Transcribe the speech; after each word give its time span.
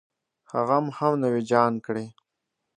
هغه 0.51 0.77
مو 0.83 0.91
هم 0.97 1.13
نوي 1.23 1.41
جان 1.51 1.73
کړې. 1.85 2.05